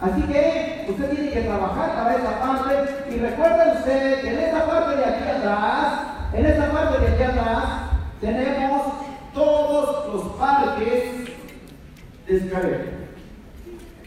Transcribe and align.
Así 0.00 0.22
que 0.22 0.86
usted 0.88 1.10
tiene 1.10 1.30
que 1.30 1.40
trabajar 1.40 1.92
para 1.94 2.16
esa 2.16 2.40
parte 2.40 2.74
y 3.10 3.18
recuerde 3.18 3.78
usted 3.78 4.20
que 4.20 4.28
en 4.28 4.38
esta 4.38 4.66
parte 4.66 4.96
de 4.96 5.04
aquí 5.04 5.24
atrás, 5.28 6.00
en 6.32 6.46
esta 6.46 6.70
parte 6.70 7.00
de 7.00 7.08
aquí 7.08 7.22
atrás, 7.24 7.64
tenemos 8.20 8.82
todos 9.34 10.14
los 10.14 10.36
parques 10.36 11.02
de 12.28 12.40
Skype, 12.40 12.90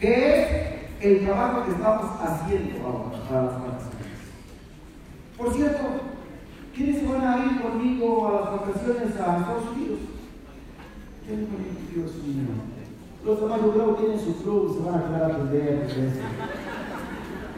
que 0.00 0.40
es 0.40 1.04
el 1.04 1.26
trabajo 1.26 1.64
que 1.64 1.72
estamos 1.72 2.20
haciendo 2.22 2.86
ahora 2.86 3.28
para 3.28 3.42
las 3.42 3.54
vacaciones. 3.54 3.98
Por 5.36 5.54
cierto, 5.54 5.82
¿quiénes 6.74 7.06
van 7.06 7.26
a 7.26 7.44
ir 7.44 7.60
conmigo 7.60 8.28
a 8.28 8.32
las 8.40 8.60
vacaciones 8.60 9.20
a 9.20 9.38
Estados 9.38 9.64
Unidos? 9.74 9.98
¿Quiénes 11.26 11.48
van 11.48 12.81
Los 13.24 13.40
demás 13.40 13.60
yo 13.62 13.70
creo 13.70 13.94
tienen 13.94 14.18
su 14.18 14.34
club, 14.42 14.74
se 14.74 14.82
van 14.82 14.98
a 14.98 15.06
quedar 15.06 15.22
a 15.22 15.26
aprender. 15.26 15.86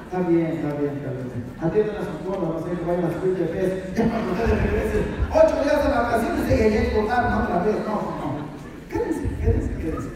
Está 0.05 0.21
bien, 0.29 0.47
está 0.61 0.77
bien, 0.77 0.93
está 1.01 1.11
bien. 1.11 1.45
Atiendan 1.59 1.97
a 1.97 2.05
su 2.05 2.17
pueblo, 2.21 2.53
no 2.53 2.61
sé 2.61 2.77
que 2.77 2.85
vayan 2.85 3.09
a 3.09 3.15
subir 3.17 3.35
de 3.39 3.47
pez. 3.47 3.95
Ya 3.97 4.05
cuando 4.11 4.33
ustedes 4.33 4.63
regresen, 4.63 5.05
ocho 5.33 5.57
días 5.65 5.81
de 5.81 5.91
vacaciones 5.91 6.45
y 6.45 7.09
ya 7.09 7.41
otra 7.41 7.65
vez. 7.65 7.77
No, 7.89 7.97
no. 7.97 8.45
Quédense, 8.91 9.25
quédense, 9.41 9.73
quédense. 9.81 10.11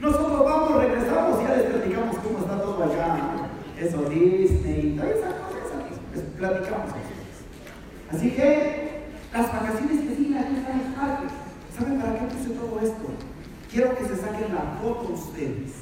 Nosotros 0.00 0.44
vamos, 0.44 0.82
regresamos 0.82 1.40
y 1.40 1.44
ya 1.44 1.54
les 1.54 1.66
platicamos 1.70 2.16
cómo 2.18 2.38
está 2.40 2.60
todo 2.60 2.82
allá. 2.82 3.16
Eso, 3.78 4.02
Disney, 4.10 4.96
todas 4.98 5.16
esas 5.16 5.34
cosas, 5.34 5.86
les 6.14 6.24
platicamos. 6.34 6.90
Así 8.10 8.30
que 8.32 9.06
las 9.32 9.52
vacaciones 9.52 10.00
que 10.02 10.16
siguen 10.16 10.38
aquí 10.38 10.56
están 10.56 10.78
los 10.82 10.94
parques. 10.98 11.30
¿Saben 11.78 12.00
para 12.00 12.18
qué 12.18 12.26
puse 12.26 12.50
todo 12.50 12.80
esto? 12.82 13.06
Quiero 13.74 13.98
que 13.98 14.04
se 14.04 14.16
saquen 14.16 14.54
la 14.54 14.78
foto 14.80 15.14
ustedes. 15.14 15.72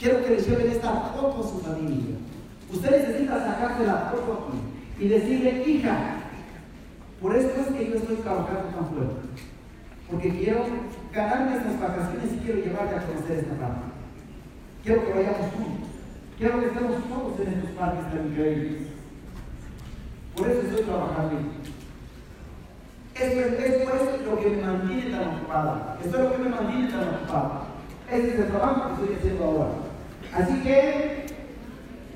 Quiero 0.00 0.24
que 0.24 0.30
les 0.30 0.48
lleven 0.48 0.72
esta 0.72 1.12
foto 1.14 1.38
a 1.38 1.48
su 1.48 1.60
familia. 1.60 2.16
Usted 2.72 2.90
necesita 2.90 3.38
sacarse 3.38 3.86
la 3.86 4.10
foto 4.10 4.48
aquí 4.48 5.04
y 5.04 5.08
decirle, 5.08 5.62
hija, 5.64 6.16
por 7.22 7.36
esto 7.36 7.60
es 7.60 7.66
que 7.68 7.88
yo 7.88 7.94
estoy 7.94 8.16
trabajando 8.16 8.64
tan 8.74 8.86
fuerte. 8.88 9.14
Porque 10.10 10.28
quiero 10.30 10.64
ganarme 11.12 11.56
estas 11.56 11.80
vacaciones 11.80 12.32
y 12.32 12.38
quiero 12.38 12.58
llevarte 12.58 12.96
a 12.96 13.06
conocer 13.06 13.38
esta 13.38 13.54
parte. 13.54 13.86
Quiero 14.82 15.06
que 15.06 15.12
vayamos 15.12 15.52
juntos. 15.54 15.88
Quiero 16.36 16.60
que 16.60 16.66
estemos 16.66 17.08
todos 17.08 17.40
en 17.46 17.54
estos 17.54 17.70
parques 17.78 18.10
tan 18.10 18.26
increíbles. 18.26 18.82
Por 20.34 20.50
eso 20.50 20.60
estoy 20.62 20.84
trabajando. 20.84 21.38
Es 23.14 23.36
lo 23.36 24.15
que 24.50 24.56
me 24.56 24.62
mantiene 24.62 25.10
tan 25.10 25.28
ocupada. 25.28 25.96
Esto 26.02 26.16
es 26.16 26.22
lo 26.22 26.32
que 26.32 26.38
me 26.38 26.48
mantiene 26.50 26.90
tan 26.90 27.08
ocupada. 27.08 27.62
Ese 28.10 28.28
es 28.28 28.38
el 28.38 28.48
trabajo 28.48 28.86
que 28.86 28.92
estoy 29.02 29.16
haciendo 29.16 29.44
ahora. 29.44 29.68
Así 30.32 30.62
que, 30.62 31.26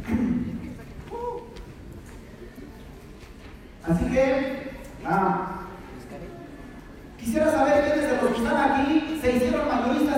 así 3.89 4.05
que, 4.07 4.71
ah, 5.05 5.67
quisiera 7.19 7.51
saber 7.51 7.85
quiénes 7.85 8.11
de 8.11 8.17
los 8.17 8.33
que 8.33 8.39
están 8.39 8.73
aquí 8.73 9.19
se 9.21 9.37
hicieron 9.37 9.69
mayoristas 9.69 10.10